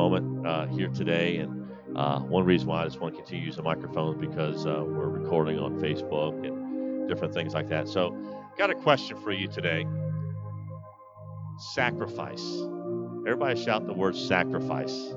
moment 0.00 0.46
uh, 0.46 0.66
here 0.66 0.88
today. 0.88 1.36
And 1.36 1.70
uh, 1.96 2.20
one 2.20 2.44
reason 2.44 2.68
why 2.68 2.82
I 2.82 2.84
just 2.84 3.00
want 3.00 3.14
to 3.14 3.20
continue 3.20 3.44
using 3.46 3.64
microphones 3.64 4.16
because 4.18 4.66
uh, 4.66 4.82
we're 4.86 5.08
recording 5.08 5.58
on 5.58 5.78
Facebook 5.80 6.46
and 6.46 7.08
different 7.08 7.34
things 7.34 7.52
like 7.54 7.68
that. 7.68 7.88
So, 7.88 8.16
got 8.56 8.70
a 8.70 8.74
question 8.74 9.16
for 9.20 9.32
you 9.32 9.48
today. 9.48 9.86
Sacrifice. 11.74 12.44
Everybody 13.26 13.62
shout 13.62 13.86
the 13.86 13.92
word 13.92 14.16
sacrifice. 14.16 15.14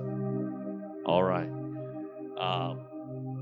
All 1.06 1.24
right. 1.24 1.50
Um, 2.38 2.78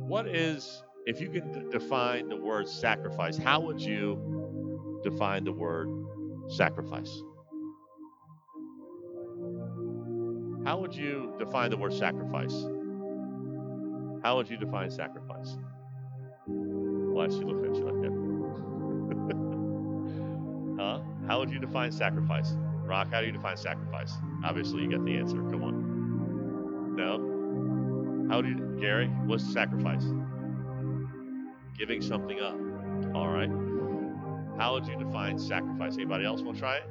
what 0.08 0.28
is, 0.28 0.84
if 1.06 1.20
you 1.20 1.30
could 1.30 1.52
d- 1.52 1.62
define 1.72 2.30
the 2.30 2.36
word 2.38 2.68
sacrifice, 2.68 3.38
how 3.38 3.62
would 3.62 3.82
you 3.82 5.02
define 5.04 5.44
the 5.46 5.52
word 5.54 5.90
sacrifice? 6.48 7.24
How 10.64 10.80
would 10.80 10.96
you 10.96 11.34
define 11.40 11.72
the 11.72 11.78
word 11.78 11.94
sacrifice? 11.94 12.54
How 14.24 14.36
would 14.38 14.48
you 14.48 14.58
define 14.58 14.92
sacrifice? 14.92 15.58
Why 16.46 17.26
is 17.26 17.34
she 17.34 17.42
looking 17.42 17.66
at 17.66 17.76
you 17.76 17.86
like 17.86 18.02
that? 18.02 18.12
huh? 20.84 21.00
How 21.28 21.40
would 21.40 21.50
you 21.50 21.60
define 21.60 21.92
sacrifice? 21.92 22.54
Rock, 22.84 23.12
how 23.12 23.22
do 23.22 23.26
you 23.26 23.32
define 23.32 23.58
sacrifice? 23.58 24.14
Obviously, 24.44 24.84
you 24.84 24.92
got 24.92 25.04
the 25.04 25.16
answer. 25.16 25.38
Come 25.38 25.64
on. 25.64 26.96
No? 26.96 28.28
How 28.30 28.42
do 28.42 28.50
you, 28.50 28.78
Gary, 28.80 29.08
what's 29.26 29.44
sacrifice? 29.52 30.06
Giving 31.78 32.02
something 32.02 32.40
up. 32.40 32.56
All 33.16 33.30
right. 33.30 33.50
How 34.60 34.74
would 34.74 34.86
you 34.86 34.96
define 34.98 35.40
sacrifice? 35.40 35.96
Anybody 35.96 36.26
else 36.26 36.42
want 36.42 36.58
to 36.58 36.62
try 36.62 36.76
it? 36.76 36.84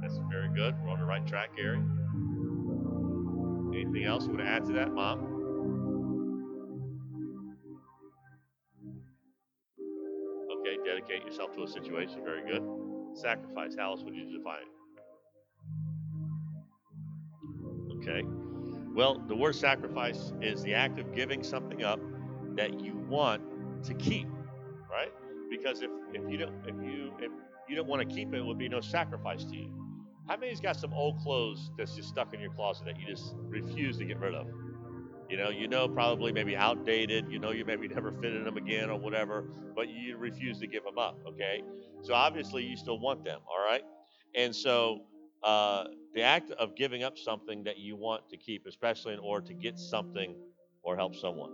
That's 0.00 0.18
very 0.30 0.48
good. 0.54 0.76
We're 0.84 0.90
on 0.90 1.00
the 1.00 1.04
right 1.04 1.26
track, 1.26 1.56
Gary. 1.56 1.80
Anything 3.96 4.12
else 4.12 4.24
you 4.24 4.32
want 4.32 4.42
to 4.42 4.46
add 4.46 4.66
to 4.66 4.72
that, 4.74 4.92
Mom? 4.92 5.20
Okay, 10.52 10.76
dedicate 10.84 11.24
yourself 11.24 11.54
to 11.54 11.62
a 11.62 11.66
situation. 11.66 12.22
Very 12.22 12.42
good. 12.46 12.62
Sacrifice. 13.14 13.74
How 13.78 13.92
else 13.92 14.02
would 14.02 14.14
you 14.14 14.36
define 14.36 14.58
it? 14.60 14.68
Okay. 17.96 18.22
Well, 18.94 19.24
the 19.26 19.34
word 19.34 19.54
sacrifice 19.54 20.34
is 20.42 20.62
the 20.62 20.74
act 20.74 20.98
of 20.98 21.14
giving 21.14 21.42
something 21.42 21.82
up 21.82 21.98
that 22.54 22.78
you 22.80 23.02
want 23.08 23.40
to 23.84 23.94
keep, 23.94 24.28
right? 24.90 25.10
Because 25.48 25.80
if, 25.80 25.90
if 26.12 26.30
you 26.30 26.36
don't 26.36 26.54
if 26.66 26.74
you 26.82 27.14
if 27.18 27.32
you 27.66 27.76
don't 27.76 27.88
want 27.88 28.06
to 28.06 28.14
keep 28.14 28.34
it, 28.34 28.36
it 28.40 28.44
would 28.44 28.58
be 28.58 28.68
no 28.68 28.82
sacrifice 28.82 29.44
to 29.44 29.56
you. 29.56 29.85
How 30.28 30.36
many's 30.36 30.60
got 30.60 30.76
some 30.76 30.92
old 30.92 31.18
clothes 31.20 31.70
that's 31.78 31.94
just 31.94 32.08
stuck 32.08 32.34
in 32.34 32.40
your 32.40 32.52
closet 32.52 32.86
that 32.86 32.98
you 32.98 33.06
just 33.06 33.34
refuse 33.48 33.96
to 33.98 34.04
get 34.04 34.18
rid 34.18 34.34
of? 34.34 34.48
You 35.30 35.36
know, 35.36 35.50
you 35.50 35.68
know, 35.68 35.88
probably 35.88 36.32
maybe 36.32 36.56
outdated. 36.56 37.30
You 37.30 37.38
know, 37.38 37.50
you 37.52 37.64
maybe 37.64 37.88
never 37.88 38.12
fit 38.12 38.34
in 38.34 38.44
them 38.44 38.56
again 38.56 38.90
or 38.90 38.98
whatever, 38.98 39.44
but 39.74 39.88
you 39.88 40.16
refuse 40.16 40.58
to 40.60 40.66
give 40.66 40.84
them 40.84 40.98
up. 40.98 41.18
Okay, 41.28 41.62
so 42.02 42.14
obviously 42.14 42.64
you 42.64 42.76
still 42.76 42.98
want 42.98 43.24
them. 43.24 43.40
All 43.48 43.64
right, 43.64 43.82
and 44.34 44.54
so 44.54 45.02
uh, 45.42 45.84
the 46.14 46.22
act 46.22 46.50
of 46.52 46.74
giving 46.76 47.02
up 47.02 47.18
something 47.18 47.62
that 47.64 47.78
you 47.78 47.96
want 47.96 48.28
to 48.30 48.36
keep, 48.36 48.66
especially 48.66 49.14
in 49.14 49.20
order 49.20 49.46
to 49.46 49.54
get 49.54 49.78
something 49.78 50.34
or 50.82 50.96
help 50.96 51.14
someone. 51.14 51.50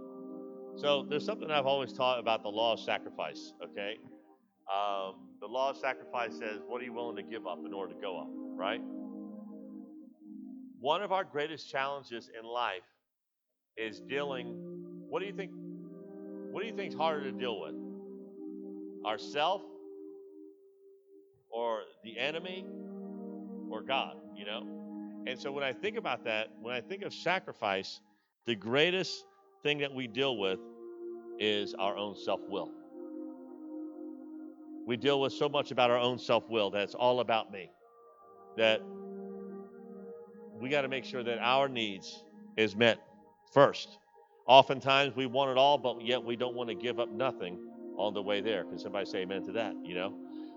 So 0.76 1.06
there's 1.08 1.24
something 1.24 1.50
I've 1.50 1.66
always 1.66 1.92
taught 1.92 2.18
about 2.18 2.42
the 2.42 2.48
law 2.48 2.72
of 2.72 2.80
sacrifice. 2.80 3.52
Okay, 3.62 3.96
um, 4.72 5.28
the 5.40 5.46
law 5.46 5.70
of 5.70 5.76
sacrifice 5.76 6.38
says, 6.38 6.60
what 6.66 6.80
are 6.80 6.84
you 6.84 6.92
willing 6.92 7.16
to 7.16 7.22
give 7.22 7.46
up 7.46 7.58
in 7.66 7.72
order 7.72 7.94
to 7.94 8.00
go 8.00 8.18
up? 8.18 8.41
Right. 8.56 8.80
One 10.80 11.02
of 11.02 11.12
our 11.12 11.24
greatest 11.24 11.70
challenges 11.70 12.30
in 12.38 12.46
life 12.46 12.82
is 13.76 14.00
dealing 14.00 14.56
what 15.08 15.20
do 15.20 15.26
you 15.26 15.32
think 15.32 15.50
what 16.50 16.60
do 16.62 16.68
you 16.68 16.76
think 16.76 16.92
is 16.92 16.98
harder 16.98 17.22
to 17.24 17.32
deal 17.32 17.60
with? 17.60 17.74
Ourself 19.06 19.62
or 21.50 21.80
the 22.04 22.18
enemy 22.18 22.66
or 23.70 23.82
god 23.82 24.16
you 24.36 24.44
know? 24.44 24.66
And 25.26 25.38
so 25.38 25.52
when 25.52 25.64
i 25.64 25.72
think 25.72 25.96
about 25.96 26.24
that 26.24 26.48
when 26.60 26.74
i 26.74 26.80
think 26.80 27.02
of 27.02 27.14
sacrifice 27.14 28.00
the 28.46 28.54
greatest 28.54 29.24
thing 29.62 29.78
that 29.78 29.92
we 29.92 30.06
deal 30.06 30.36
with 30.36 30.58
is 31.38 31.74
our 31.74 31.96
own 31.96 32.16
self-will. 32.16 32.70
We 34.86 34.96
deal 34.96 35.20
with 35.20 35.32
so 35.32 35.48
much 35.48 35.70
about 35.70 35.90
our 35.90 35.98
own 35.98 36.18
self-will 36.18 36.70
that 36.72 36.82
it's 36.82 36.94
all 36.94 37.20
about 37.20 37.52
me 37.52 37.70
that 38.56 38.82
we 40.60 40.68
got 40.68 40.82
to 40.82 40.88
make 40.88 41.04
sure 41.04 41.22
that 41.22 41.38
our 41.38 41.68
needs 41.68 42.24
is 42.56 42.76
met 42.76 42.98
first. 43.52 43.98
Oftentimes 44.46 45.14
we 45.16 45.26
want 45.26 45.50
it 45.50 45.56
all, 45.56 45.78
but 45.78 46.02
yet 46.02 46.22
we 46.22 46.36
don't 46.36 46.54
want 46.54 46.68
to 46.68 46.74
give 46.74 47.00
up 47.00 47.10
nothing 47.10 47.58
on 47.96 48.14
the 48.14 48.22
way 48.22 48.40
there. 48.40 48.64
Can 48.64 48.78
somebody 48.78 49.06
say 49.06 49.18
amen 49.22 49.44
to 49.46 49.52
that? 49.52 49.74
You 49.84 49.94
know, 49.94 50.14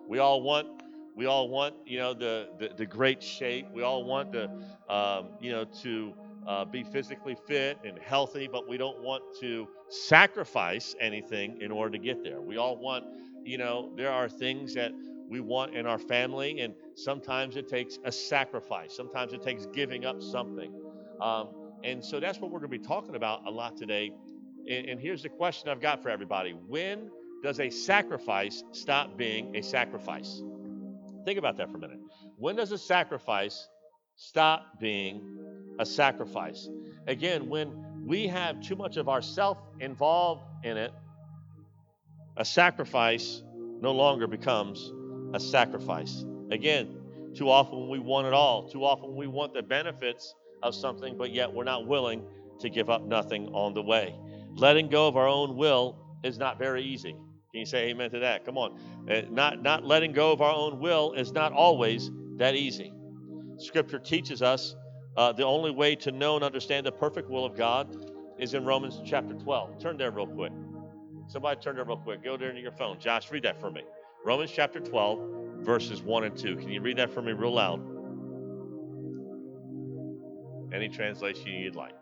we 0.08 0.20
all 0.20 0.42
want, 0.42 0.68
we 1.16 1.26
all 1.26 1.50
want, 1.50 1.76
you 1.86 1.98
know, 1.98 2.14
the 2.14 2.50
the, 2.60 2.70
the 2.76 2.86
great 2.86 3.22
shape. 3.22 3.68
We 3.74 3.84
all 3.84 4.04
want 4.04 4.34
to, 4.34 4.50
um, 4.90 5.30
you 5.40 5.52
know, 5.52 5.66
to 5.84 6.14
uh, 6.48 6.66
be 6.66 6.84
physically 6.84 7.36
fit 7.48 7.80
and 7.84 7.98
healthy, 8.00 8.48
but 8.52 8.68
we 8.68 8.78
don't 8.78 9.02
want 9.02 9.24
to 9.40 9.68
sacrifice 9.90 10.96
anything 11.00 11.62
in 11.62 11.72
order 11.72 11.92
to 11.92 12.00
get 12.00 12.24
there. 12.24 12.42
We 12.42 12.58
all 12.58 12.78
want, 12.78 13.06
you 13.44 13.58
know, 13.58 13.92
there 13.96 14.12
are 14.12 14.30
things 14.30 14.74
that 14.76 14.92
we 15.30 15.40
want 15.40 15.76
in 15.76 15.86
our 15.86 15.98
family, 15.98 16.62
and 16.62 16.74
sometimes 16.96 17.56
it 17.56 17.68
takes 17.68 17.98
a 18.04 18.12
sacrifice. 18.12 18.96
Sometimes 18.96 19.34
it 19.34 19.42
takes 19.42 19.66
giving 19.68 20.06
up 20.06 20.22
something. 20.22 20.74
Um, 21.22 21.50
and 21.84 22.04
so 22.04 22.20
that's 22.20 22.40
what 22.40 22.52
we're 22.52 22.60
going 22.60 22.72
to 22.72 22.78
be 22.78 22.86
talking 22.86 23.16
about 23.16 23.46
a 23.46 23.52
lot 23.52 23.78
today. 23.78 24.12
And, 24.70 24.88
and 24.88 25.00
here's 25.00 25.24
the 25.24 25.30
question 25.30 25.70
I've 25.70 25.82
got 25.82 26.02
for 26.02 26.10
everybody 26.10 26.52
When 26.52 27.10
does 27.44 27.60
a 27.60 27.70
sacrifice 27.70 28.64
stop 28.72 29.18
being 29.18 29.56
a 29.56 29.62
sacrifice? 29.62 30.42
Think 31.26 31.40
about 31.40 31.58
that 31.58 31.72
for 31.72 31.78
a 31.78 31.80
minute. 31.80 32.00
When 32.38 32.56
does 32.56 32.72
a 32.72 32.78
sacrifice 32.78 33.68
stop 34.16 34.80
being 34.80 35.22
a 35.80 35.86
sacrifice? 35.86 36.70
Again, 37.08 37.50
when 37.50 38.06
we 38.06 38.28
have 38.28 38.62
too 38.62 38.76
much 38.76 38.98
of 38.98 39.10
ourself 39.10 39.58
involved 39.80 40.44
in 40.64 40.78
it, 40.78 40.92
a 42.38 42.46
sacrifice 42.46 43.42
no 43.82 43.92
longer 43.92 44.28
becomes 44.28 44.92
a 45.36 45.40
sacrifice. 45.40 46.24
Again, 46.50 46.98
too 47.36 47.50
often 47.50 47.90
we 47.90 48.00
want 48.00 48.26
it 48.26 48.34
all. 48.34 48.70
Too 48.70 48.86
often 48.86 49.16
we 49.16 49.28
want 49.28 49.54
the 49.54 49.62
benefits 49.62 50.34
of 50.64 50.74
something, 50.74 51.18
but 51.18 51.32
yet 51.32 51.52
we're 51.52 51.66
not 51.66 51.86
willing 51.86 52.24
to 52.62 52.70
give 52.70 52.90
up 52.90 53.04
nothing 53.04 53.50
on 53.50 53.74
the 53.74 53.82
way. 53.82 54.16
Letting 54.56 54.88
go 54.88 55.08
of 55.08 55.18
our 55.18 55.28
own 55.28 55.58
will 55.58 55.98
is 56.24 56.38
not 56.38 56.58
very 56.58 56.82
easy. 56.82 57.12
Can 57.12 57.60
you 57.60 57.66
say 57.66 57.90
amen 57.90 58.12
to 58.12 58.20
that? 58.20 58.46
Come 58.46 58.58
on. 58.58 58.80
Uh, 59.12 59.24
not, 59.30 59.62
not 59.62 59.86
letting 59.86 60.14
go 60.14 60.32
of 60.32 60.42
our 60.42 60.54
own 60.54 60.80
will 60.80 61.12
is 61.14 61.34
not 61.34 61.52
always 61.52 62.10
that 62.38 62.56
easy. 62.56 62.94
Scripture 63.58 64.00
teaches 64.00 64.42
us 64.42 64.76
uh, 65.18 65.34
the 65.34 65.46
only 65.46 65.72
way 65.72 65.96
to 65.96 66.12
know 66.14 66.36
and 66.36 66.46
understand 66.46 66.86
the 66.86 66.92
perfect 66.92 67.30
will 67.30 67.46
of 67.46 67.58
God 67.58 68.10
is 68.40 68.54
in 68.54 68.64
Romans 68.64 69.02
chapter 69.06 69.34
12. 69.34 69.80
Turn 69.80 69.98
there 69.98 70.12
real 70.12 70.28
quick. 70.28 70.54
Somebody 71.28 71.60
turn 71.60 71.76
there 71.76 71.86
real 71.86 71.98
quick. 71.98 72.24
Go 72.24 72.38
there 72.38 72.50
into 72.50 72.62
your 72.62 72.72
phone. 72.72 73.00
Josh, 73.00 73.32
read 73.32 73.44
that 73.44 73.60
for 73.60 73.70
me. 73.70 73.82
Romans 74.26 74.50
chapter 74.52 74.80
12, 74.80 75.20
verses 75.60 76.02
1 76.02 76.24
and 76.24 76.36
2. 76.36 76.56
Can 76.56 76.70
you 76.70 76.82
read 76.82 76.98
that 76.98 77.14
for 77.14 77.22
me 77.22 77.32
real 77.32 77.54
loud? 77.54 77.80
Any 80.74 80.90
translation 80.90 81.50
you'd 81.50 81.76
like. 81.76 81.94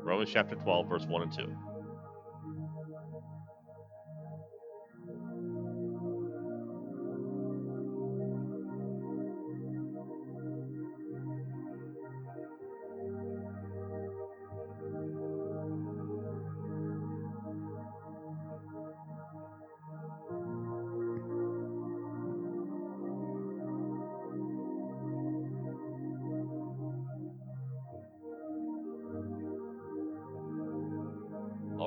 Romans 0.00 0.30
chapter 0.32 0.56
12, 0.56 0.88
verse 0.88 1.06
1 1.06 1.22
and 1.22 1.32
2. 1.32 1.56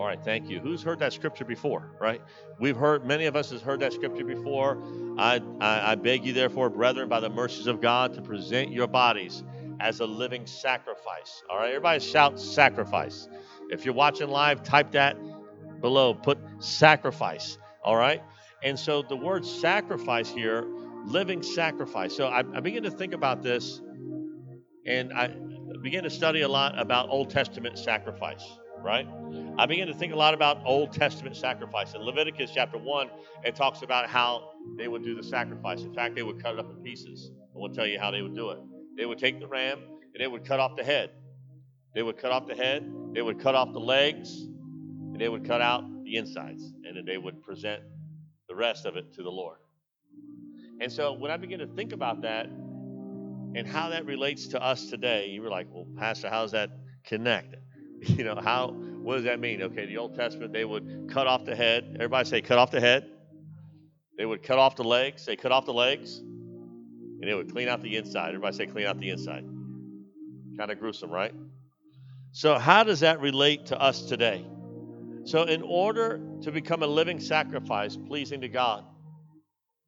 Right, 0.07 0.23
thank 0.23 0.49
you. 0.49 0.59
Who's 0.59 0.83
heard 0.83 0.99
that 0.99 1.13
scripture 1.13 1.45
before, 1.45 1.91
right? 1.99 2.21
We've 2.59 2.77
heard, 2.77 3.05
many 3.05 3.25
of 3.25 3.35
us 3.35 3.51
has 3.51 3.61
heard 3.61 3.79
that 3.81 3.93
scripture 3.93 4.25
before. 4.25 4.81
I, 5.17 5.41
I, 5.61 5.91
I 5.91 5.95
beg 5.95 6.25
you, 6.25 6.33
therefore, 6.33 6.69
brethren, 6.69 7.09
by 7.09 7.19
the 7.19 7.29
mercies 7.29 7.67
of 7.67 7.81
God, 7.81 8.13
to 8.15 8.21
present 8.21 8.71
your 8.71 8.87
bodies 8.87 9.43
as 9.79 9.99
a 9.99 10.05
living 10.05 10.45
sacrifice. 10.45 11.43
All 11.49 11.57
right, 11.57 11.69
everybody 11.69 11.99
shout 11.99 12.39
sacrifice. 12.39 13.27
If 13.69 13.85
you're 13.85 13.93
watching 13.93 14.29
live, 14.29 14.63
type 14.63 14.91
that 14.91 15.17
below. 15.81 16.13
Put 16.13 16.39
sacrifice. 16.59 17.57
All 17.83 17.95
right, 17.95 18.21
and 18.63 18.77
so 18.79 19.01
the 19.01 19.15
word 19.15 19.45
sacrifice 19.45 20.29
here, 20.29 20.65
living 21.05 21.43
sacrifice. 21.43 22.15
So 22.15 22.27
I, 22.27 22.39
I 22.39 22.59
begin 22.59 22.83
to 22.83 22.91
think 22.91 23.13
about 23.13 23.43
this 23.43 23.81
and 24.87 25.13
I 25.13 25.29
begin 25.81 26.03
to 26.03 26.09
study 26.09 26.41
a 26.41 26.47
lot 26.47 26.79
about 26.79 27.09
Old 27.09 27.29
Testament 27.29 27.77
sacrifice, 27.77 28.43
right? 28.83 29.07
I 29.57 29.65
began 29.65 29.87
to 29.87 29.93
think 29.93 30.13
a 30.13 30.15
lot 30.15 30.33
about 30.33 30.61
Old 30.65 30.93
Testament 30.93 31.35
sacrifice. 31.35 31.93
In 31.93 32.01
Leviticus 32.01 32.51
chapter 32.53 32.77
1, 32.77 33.09
it 33.43 33.55
talks 33.55 33.81
about 33.81 34.09
how 34.09 34.51
they 34.77 34.87
would 34.87 35.03
do 35.03 35.15
the 35.15 35.23
sacrifice. 35.23 35.81
In 35.81 35.93
fact, 35.93 36.15
they 36.15 36.23
would 36.23 36.41
cut 36.41 36.53
it 36.53 36.59
up 36.59 36.69
in 36.69 36.83
pieces. 36.83 37.31
I 37.55 37.59
will 37.59 37.73
tell 37.73 37.87
you 37.87 37.99
how 37.99 38.11
they 38.11 38.21
would 38.21 38.35
do 38.35 38.51
it. 38.51 38.59
They 38.95 39.05
would 39.05 39.19
take 39.19 39.39
the 39.39 39.47
ram 39.47 39.79
and 39.79 40.19
they 40.19 40.27
would 40.27 40.45
cut 40.45 40.59
off 40.59 40.75
the 40.75 40.83
head. 40.83 41.11
They 41.97 42.03
would 42.03 42.17
cut 42.17 42.31
off 42.31 42.45
the 42.45 42.53
head, 42.53 42.87
they 43.13 43.23
would 43.23 43.39
cut 43.39 43.55
off 43.55 43.73
the 43.73 43.79
legs, 43.79 44.41
and 44.41 45.19
they 45.19 45.29
would 45.29 45.47
cut 45.47 45.61
out 45.61 45.83
the 46.03 46.15
insides, 46.15 46.71
and 46.85 46.95
then 46.95 47.05
they 47.05 47.17
would 47.17 47.41
present 47.41 47.81
the 48.47 48.55
rest 48.55 48.85
of 48.85 48.95
it 48.97 49.13
to 49.15 49.23
the 49.23 49.31
Lord. 49.31 49.57
And 50.79 50.91
so 50.91 51.13
when 51.13 51.31
I 51.31 51.37
began 51.37 51.57
to 51.57 51.65
think 51.65 51.93
about 51.93 52.21
that 52.21 52.45
and 52.45 53.65
how 53.65 53.89
that 53.89 54.05
relates 54.05 54.45
to 54.49 54.61
us 54.61 54.91
today, 54.91 55.29
you 55.29 55.41
were 55.41 55.49
like, 55.49 55.65
well, 55.71 55.87
Pastor, 55.97 56.29
how 56.29 56.43
does 56.43 56.51
that 56.51 56.69
connect? 57.03 57.55
You 58.17 58.23
know, 58.23 58.35
how, 58.35 58.69
what 59.01 59.15
does 59.15 59.23
that 59.23 59.39
mean? 59.39 59.61
Okay, 59.61 59.85
the 59.85 59.97
Old 59.97 60.15
Testament, 60.15 60.53
they 60.53 60.65
would 60.65 61.09
cut 61.11 61.27
off 61.27 61.45
the 61.45 61.55
head. 61.55 61.95
Everybody 61.95 62.29
say, 62.29 62.41
cut 62.41 62.57
off 62.57 62.71
the 62.71 62.79
head. 62.79 63.09
They 64.17 64.25
would 64.25 64.43
cut 64.43 64.59
off 64.59 64.75
the 64.75 64.83
legs. 64.83 65.25
They 65.25 65.35
cut 65.35 65.51
off 65.51 65.65
the 65.65 65.73
legs. 65.73 66.19
And 66.19 67.23
they 67.23 67.33
would 67.33 67.51
clean 67.51 67.67
out 67.67 67.81
the 67.81 67.95
inside. 67.95 68.29
Everybody 68.29 68.55
say, 68.55 68.65
clean 68.67 68.85
out 68.85 68.99
the 68.99 69.09
inside. 69.09 69.43
Kind 70.57 70.71
of 70.71 70.79
gruesome, 70.79 71.11
right? 71.11 71.33
So, 72.31 72.57
how 72.57 72.83
does 72.83 72.99
that 72.99 73.19
relate 73.19 73.67
to 73.67 73.79
us 73.79 74.03
today? 74.03 74.45
So, 75.23 75.43
in 75.43 75.61
order 75.61 76.21
to 76.43 76.51
become 76.51 76.83
a 76.83 76.87
living 76.87 77.19
sacrifice 77.19 77.95
pleasing 77.95 78.41
to 78.41 78.47
God, 78.47 78.85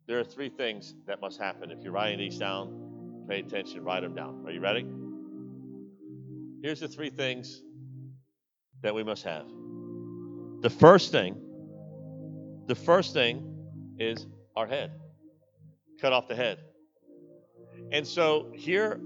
there 0.07 0.19
are 0.19 0.23
three 0.23 0.49
things 0.49 0.95
that 1.05 1.21
must 1.21 1.39
happen. 1.39 1.69
If 1.69 1.83
you're 1.83 1.91
writing 1.91 2.17
these 2.19 2.37
down, 2.37 3.25
pay 3.29 3.39
attention, 3.39 3.83
write 3.83 4.01
them 4.01 4.15
down. 4.15 4.43
Are 4.47 4.51
you 4.51 4.59
ready? 4.59 4.85
Here's 6.63 6.79
the 6.79 6.87
three 6.87 7.09
things 7.09 7.61
that 8.81 8.93
we 8.93 9.03
must 9.03 9.23
have. 9.23 9.45
The 10.61 10.69
first 10.69 11.11
thing, 11.11 11.35
the 12.67 12.75
first 12.75 13.13
thing 13.13 13.55
is 13.97 14.27
our 14.55 14.67
head. 14.67 14.91
Cut 15.99 16.13
off 16.13 16.27
the 16.27 16.35
head. 16.35 16.59
And 17.91 18.05
so 18.05 18.51
here, 18.53 18.99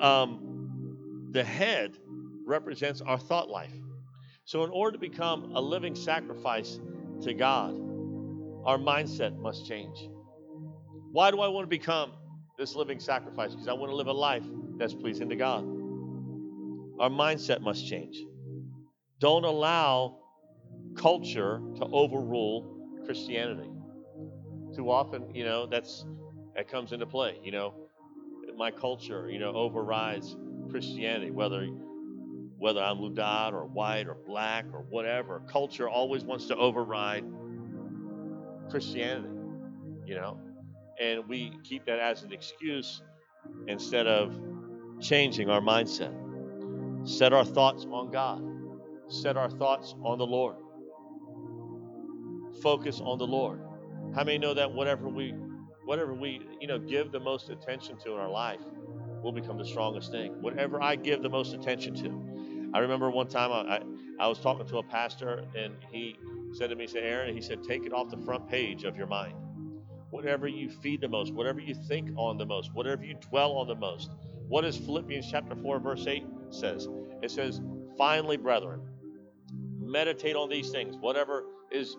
um, 0.00 1.28
the 1.32 1.44
head 1.44 1.96
represents 2.44 3.00
our 3.00 3.18
thought 3.18 3.48
life. 3.48 3.72
So, 4.44 4.64
in 4.64 4.70
order 4.70 4.92
to 4.92 4.98
become 4.98 5.52
a 5.54 5.60
living 5.60 5.94
sacrifice 5.94 6.80
to 7.22 7.32
God, 7.32 7.74
our 8.64 8.78
mindset 8.78 9.38
must 9.38 9.66
change. 9.66 10.08
Why 11.12 11.30
do 11.30 11.40
I 11.40 11.48
want 11.48 11.64
to 11.64 11.68
become 11.68 12.12
this 12.58 12.74
living 12.74 12.98
sacrifice? 12.98 13.52
Because 13.52 13.68
I 13.68 13.72
want 13.72 13.90
to 13.90 13.96
live 13.96 14.08
a 14.08 14.12
life 14.12 14.44
that's 14.78 14.94
pleasing 14.94 15.28
to 15.28 15.36
God. 15.36 15.64
Our 16.98 17.10
mindset 17.10 17.60
must 17.60 17.86
change. 17.86 18.16
Don't 19.22 19.44
allow 19.44 20.16
culture 20.96 21.62
to 21.76 21.84
overrule 21.84 22.76
Christianity. 23.04 23.70
Too 24.74 24.90
often, 24.90 25.32
you 25.32 25.44
know, 25.44 25.64
that's 25.64 26.04
that 26.56 26.68
comes 26.68 26.90
into 26.90 27.06
play. 27.06 27.38
You 27.40 27.52
know, 27.52 27.74
my 28.56 28.72
culture, 28.72 29.30
you 29.30 29.38
know, 29.38 29.52
overrides 29.52 30.36
Christianity, 30.70 31.30
whether 31.30 31.64
whether 32.58 32.80
I'm 32.80 32.96
Ludad 32.96 33.52
or 33.52 33.64
white 33.66 34.08
or 34.08 34.16
black 34.26 34.64
or 34.72 34.80
whatever. 34.90 35.40
Culture 35.48 35.88
always 35.88 36.24
wants 36.24 36.46
to 36.46 36.56
override 36.56 37.24
Christianity, 38.70 39.28
you 40.04 40.16
know, 40.16 40.36
and 41.00 41.28
we 41.28 41.52
keep 41.62 41.86
that 41.86 42.00
as 42.00 42.24
an 42.24 42.32
excuse 42.32 43.00
instead 43.68 44.08
of 44.08 44.36
changing 45.00 45.48
our 45.48 45.60
mindset. 45.60 46.12
Set 47.08 47.32
our 47.32 47.44
thoughts 47.44 47.86
on 47.88 48.10
God 48.10 48.51
set 49.12 49.36
our 49.36 49.50
thoughts 49.50 49.94
on 50.02 50.18
the 50.18 50.26
Lord. 50.26 50.56
Focus 52.62 53.00
on 53.00 53.18
the 53.18 53.26
Lord. 53.26 53.60
How 54.14 54.24
many 54.24 54.38
know 54.38 54.54
that 54.54 54.72
whatever 54.72 55.08
we 55.08 55.34
whatever 55.84 56.14
we, 56.14 56.40
you 56.60 56.66
know, 56.66 56.78
give 56.78 57.12
the 57.12 57.20
most 57.20 57.50
attention 57.50 57.98
to 57.98 58.12
in 58.12 58.18
our 58.18 58.30
life 58.30 58.60
will 59.22 59.32
become 59.32 59.58
the 59.58 59.64
strongest 59.64 60.10
thing. 60.10 60.40
Whatever 60.40 60.82
I 60.82 60.96
give 60.96 61.22
the 61.22 61.28
most 61.28 61.54
attention 61.54 61.94
to. 61.96 62.70
I 62.74 62.78
remember 62.78 63.10
one 63.10 63.28
time 63.28 63.52
I, 63.52 63.76
I, 63.76 63.82
I 64.20 64.28
was 64.28 64.38
talking 64.38 64.66
to 64.66 64.78
a 64.78 64.82
pastor 64.82 65.44
and 65.56 65.74
he 65.90 66.16
said 66.52 66.70
to 66.70 66.76
me, 66.76 66.84
he 66.84 66.90
said, 66.90 67.04
Aaron, 67.04 67.34
he 67.34 67.40
said, 67.40 67.62
take 67.62 67.84
it 67.84 67.92
off 67.92 68.10
the 68.10 68.16
front 68.18 68.48
page 68.48 68.84
of 68.84 68.96
your 68.96 69.06
mind. 69.06 69.34
Whatever 70.10 70.46
you 70.46 70.68
feed 70.68 71.00
the 71.00 71.08
most, 71.08 71.32
whatever 71.32 71.60
you 71.60 71.74
think 71.74 72.10
on 72.16 72.36
the 72.36 72.46
most, 72.46 72.72
whatever 72.74 73.04
you 73.04 73.14
dwell 73.14 73.52
on 73.52 73.66
the 73.66 73.74
most. 73.74 74.10
What 74.48 74.62
does 74.62 74.76
Philippians 74.76 75.30
chapter 75.30 75.54
4, 75.54 75.80
verse 75.80 76.06
8 76.06 76.24
says? 76.50 76.88
It 77.22 77.30
says, 77.30 77.60
Finally, 77.96 78.36
brethren, 78.36 78.80
meditate 79.92 80.34
on 80.34 80.48
these 80.48 80.70
things. 80.70 80.96
Whatever 80.96 81.44
is 81.70 81.96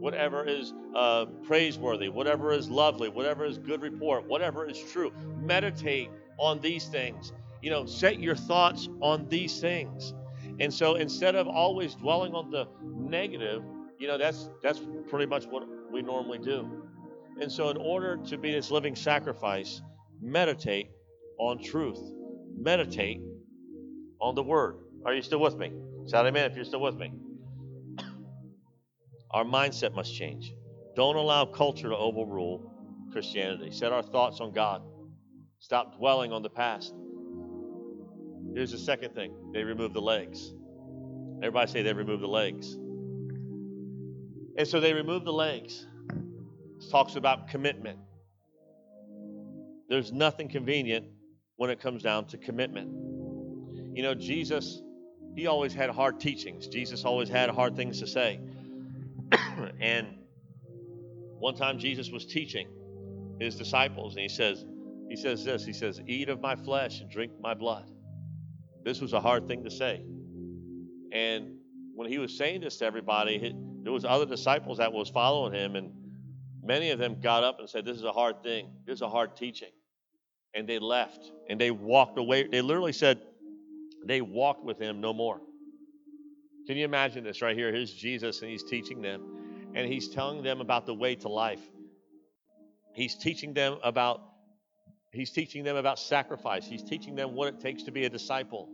whatever 0.00 0.46
is 0.46 0.72
uh, 0.96 1.26
praiseworthy, 1.44 2.08
whatever 2.08 2.52
is 2.52 2.68
lovely, 2.68 3.08
whatever 3.08 3.44
is 3.44 3.58
good 3.58 3.82
report, 3.82 4.26
whatever 4.26 4.68
is 4.68 4.78
true. 4.92 5.12
Meditate 5.38 6.10
on 6.38 6.58
these 6.60 6.86
things. 6.86 7.32
You 7.62 7.70
know, 7.70 7.86
set 7.86 8.18
your 8.18 8.34
thoughts 8.34 8.88
on 9.00 9.28
these 9.28 9.60
things. 9.60 10.14
And 10.58 10.72
so 10.72 10.96
instead 10.96 11.36
of 11.36 11.46
always 11.46 11.94
dwelling 11.94 12.34
on 12.34 12.50
the 12.50 12.66
negative, 12.82 13.62
you 13.98 14.08
know, 14.08 14.18
that's 14.18 14.50
that's 14.62 14.80
pretty 15.08 15.26
much 15.26 15.44
what 15.46 15.64
we 15.92 16.02
normally 16.02 16.38
do. 16.38 16.84
And 17.40 17.50
so 17.52 17.68
in 17.68 17.76
order 17.76 18.16
to 18.16 18.38
be 18.38 18.52
this 18.52 18.70
living 18.70 18.96
sacrifice, 18.96 19.82
meditate 20.20 20.90
on 21.38 21.62
truth. 21.62 22.00
Meditate 22.58 23.20
on 24.20 24.34
the 24.34 24.42
word. 24.42 24.76
Are 25.06 25.14
you 25.14 25.22
still 25.22 25.40
with 25.40 25.56
me? 25.56 25.72
Shout 26.08 26.26
amen 26.26 26.50
if 26.50 26.56
you're 26.56 26.64
still 26.64 26.80
with 26.80 26.96
me. 26.96 27.12
Our 29.30 29.44
mindset 29.44 29.94
must 29.94 30.14
change. 30.14 30.54
Don't 30.96 31.16
allow 31.16 31.44
culture 31.44 31.88
to 31.88 31.96
overrule 31.96 32.72
Christianity. 33.12 33.70
Set 33.70 33.92
our 33.92 34.02
thoughts 34.02 34.40
on 34.40 34.52
God. 34.52 34.82
Stop 35.58 35.96
dwelling 35.98 36.32
on 36.32 36.42
the 36.42 36.50
past. 36.50 36.94
Here's 38.54 38.72
the 38.72 38.78
second 38.78 39.14
thing 39.14 39.32
they 39.52 39.62
remove 39.62 39.92
the 39.92 40.00
legs. 40.00 40.52
Everybody 41.38 41.70
say 41.70 41.82
they 41.82 41.92
remove 41.92 42.20
the 42.20 42.28
legs. 42.28 42.76
And 44.56 44.66
so 44.66 44.80
they 44.80 44.92
remove 44.92 45.24
the 45.24 45.32
legs. 45.32 45.86
It 46.10 46.90
talks 46.90 47.16
about 47.16 47.48
commitment. 47.48 47.98
There's 49.88 50.12
nothing 50.12 50.48
convenient 50.48 51.06
when 51.56 51.70
it 51.70 51.80
comes 51.80 52.02
down 52.02 52.26
to 52.28 52.38
commitment. 52.38 52.90
You 53.94 54.02
know, 54.02 54.14
Jesus 54.14 54.82
he 55.34 55.46
always 55.46 55.72
had 55.72 55.90
hard 55.90 56.20
teachings. 56.20 56.66
Jesus 56.66 57.04
always 57.04 57.28
had 57.28 57.50
hard 57.50 57.76
things 57.76 58.00
to 58.00 58.06
say. 58.06 58.40
and 59.80 60.06
one 61.38 61.54
time 61.54 61.78
Jesus 61.78 62.10
was 62.10 62.26
teaching 62.26 62.68
his 63.38 63.56
disciples, 63.56 64.14
and 64.14 64.22
he 64.22 64.28
says, 64.28 64.64
he 65.08 65.16
says 65.16 65.44
this, 65.44 65.64
he 65.64 65.72
says, 65.72 66.00
eat 66.06 66.28
of 66.28 66.40
my 66.40 66.54
flesh 66.54 67.00
and 67.00 67.10
drink 67.10 67.32
my 67.40 67.54
blood. 67.54 67.90
This 68.84 69.00
was 69.00 69.12
a 69.12 69.20
hard 69.20 69.48
thing 69.48 69.64
to 69.64 69.70
say. 69.70 70.02
And 71.12 71.56
when 71.94 72.08
he 72.08 72.18
was 72.18 72.36
saying 72.36 72.60
this 72.60 72.78
to 72.78 72.84
everybody, 72.84 73.54
there 73.82 73.92
was 73.92 74.04
other 74.04 74.26
disciples 74.26 74.78
that 74.78 74.92
was 74.92 75.08
following 75.08 75.52
him, 75.52 75.76
and 75.76 75.92
many 76.62 76.90
of 76.90 76.98
them 76.98 77.20
got 77.20 77.42
up 77.42 77.58
and 77.58 77.68
said, 77.68 77.84
This 77.84 77.96
is 77.96 78.04
a 78.04 78.12
hard 78.12 78.42
thing. 78.42 78.68
This 78.86 78.96
is 78.96 79.02
a 79.02 79.08
hard 79.08 79.36
teaching. 79.36 79.70
And 80.54 80.68
they 80.68 80.78
left 80.78 81.30
and 81.48 81.60
they 81.60 81.70
walked 81.70 82.18
away. 82.18 82.46
They 82.48 82.60
literally 82.60 82.92
said, 82.92 83.20
they 84.04 84.20
walked 84.20 84.64
with 84.64 84.78
him 84.78 85.00
no 85.00 85.12
more. 85.12 85.40
Can 86.66 86.76
you 86.76 86.84
imagine 86.84 87.24
this 87.24 87.42
right 87.42 87.56
here? 87.56 87.72
Here's 87.72 87.92
Jesus, 87.92 88.42
and 88.42 88.50
he's 88.50 88.62
teaching 88.62 89.02
them, 89.02 89.70
and 89.74 89.90
he's 89.90 90.08
telling 90.08 90.42
them 90.42 90.60
about 90.60 90.86
the 90.86 90.94
way 90.94 91.14
to 91.16 91.28
life. 91.28 91.60
He's 92.94 93.16
teaching 93.16 93.54
them 93.54 93.78
about 93.82 94.20
he's 95.12 95.30
teaching 95.30 95.64
them 95.64 95.76
about 95.76 95.98
sacrifice. 95.98 96.66
He's 96.66 96.82
teaching 96.82 97.16
them 97.16 97.34
what 97.34 97.48
it 97.48 97.60
takes 97.60 97.82
to 97.84 97.90
be 97.90 98.04
a 98.04 98.08
disciple. 98.08 98.68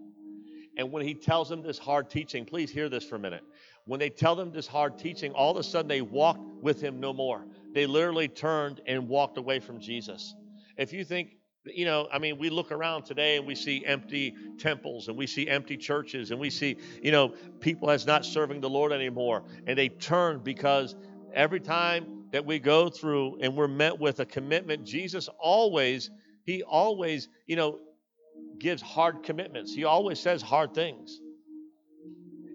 And 0.76 0.92
when 0.92 1.06
he 1.06 1.14
tells 1.14 1.48
them 1.48 1.62
this 1.62 1.78
hard 1.78 2.10
teaching, 2.10 2.44
please 2.44 2.70
hear 2.70 2.88
this 2.90 3.04
for 3.04 3.16
a 3.16 3.18
minute. 3.18 3.42
When 3.86 3.98
they 3.98 4.10
tell 4.10 4.36
them 4.36 4.52
this 4.52 4.66
hard 4.66 4.98
teaching, 4.98 5.32
all 5.32 5.52
of 5.52 5.56
a 5.56 5.62
sudden 5.62 5.88
they 5.88 6.02
walked 6.02 6.62
with 6.62 6.82
him 6.82 7.00
no 7.00 7.12
more. 7.14 7.46
They 7.72 7.86
literally 7.86 8.28
turned 8.28 8.82
and 8.86 9.08
walked 9.08 9.38
away 9.38 9.60
from 9.60 9.80
Jesus. 9.80 10.34
If 10.76 10.92
you 10.92 11.04
think 11.04 11.35
you 11.74 11.84
know, 11.84 12.08
I 12.12 12.18
mean, 12.18 12.38
we 12.38 12.50
look 12.50 12.72
around 12.72 13.04
today 13.04 13.36
and 13.36 13.46
we 13.46 13.54
see 13.54 13.84
empty 13.84 14.34
temples 14.58 15.08
and 15.08 15.16
we 15.16 15.26
see 15.26 15.48
empty 15.48 15.76
churches 15.76 16.30
and 16.30 16.40
we 16.40 16.50
see, 16.50 16.76
you 17.02 17.12
know, 17.12 17.34
people 17.60 17.90
as 17.90 18.06
not 18.06 18.24
serving 18.24 18.60
the 18.60 18.70
Lord 18.70 18.92
anymore. 18.92 19.44
And 19.66 19.78
they 19.78 19.88
turn 19.88 20.40
because 20.40 20.94
every 21.34 21.60
time 21.60 22.24
that 22.32 22.44
we 22.44 22.58
go 22.58 22.88
through 22.88 23.38
and 23.40 23.56
we're 23.56 23.68
met 23.68 23.98
with 23.98 24.20
a 24.20 24.26
commitment, 24.26 24.84
Jesus 24.84 25.28
always, 25.38 26.10
he 26.44 26.62
always, 26.62 27.28
you 27.46 27.56
know, 27.56 27.78
gives 28.58 28.80
hard 28.82 29.22
commitments. 29.22 29.72
He 29.74 29.84
always 29.84 30.20
says 30.20 30.42
hard 30.42 30.74
things. 30.74 31.20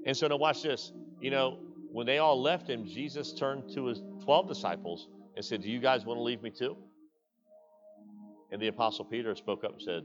And 0.05 0.15
so 0.15 0.27
now 0.27 0.37
watch 0.37 0.63
this. 0.63 0.91
You 1.19 1.31
know, 1.31 1.59
when 1.91 2.05
they 2.05 2.17
all 2.17 2.41
left 2.41 2.69
him, 2.69 2.85
Jesus 2.85 3.33
turned 3.33 3.73
to 3.73 3.85
his 3.85 4.01
12 4.23 4.47
disciples 4.47 5.07
and 5.35 5.45
said, 5.45 5.61
Do 5.61 5.69
you 5.69 5.79
guys 5.79 6.05
want 6.05 6.17
to 6.17 6.23
leave 6.23 6.41
me 6.41 6.49
too? 6.49 6.75
And 8.51 8.61
the 8.61 8.67
Apostle 8.67 9.05
Peter 9.05 9.33
spoke 9.35 9.63
up 9.63 9.73
and 9.73 9.81
said, 9.81 10.03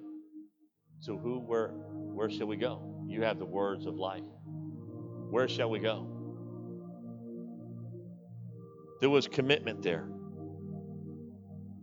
So 1.00 1.16
who 1.16 1.40
where 1.40 1.68
where 1.68 2.30
shall 2.30 2.46
we 2.46 2.56
go? 2.56 3.04
You 3.06 3.22
have 3.22 3.38
the 3.38 3.44
words 3.44 3.86
of 3.86 3.96
life. 3.96 4.22
Where 5.30 5.48
shall 5.48 5.68
we 5.68 5.80
go? 5.80 6.06
There 9.00 9.10
was 9.10 9.26
commitment 9.26 9.82
there. 9.82 10.08